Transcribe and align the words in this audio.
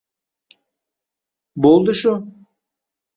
Bo'ldi 1.65 1.93
shu 1.99 2.15